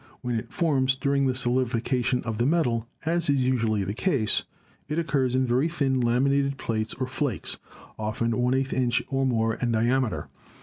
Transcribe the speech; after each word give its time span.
When 0.21 0.33
it 0.33 0.51
forms 0.51 0.95
during 0.95 1.27
the 1.27 1.35
solidification 1.35 2.23
of 2.23 2.39
the 2.39 2.45
metal, 2.47 2.87
as 3.05 3.29
is 3.29 3.35
usually 3.35 3.83
the 3.83 3.93
case, 3.93 4.43
it 4.87 4.97
occurs 4.97 5.35
in 5.35 5.45
very 5.45 5.69
thin 5.69 6.01
laminated 6.01 6.57
plates 6.57 6.95
or 6.95 7.05
flakes, 7.05 7.59
often 7.99 8.31
% 8.65 8.73
inch 8.73 9.03
or 9.09 9.27
more 9.27 9.53
in 9.53 9.71
diameter. 9.71 10.27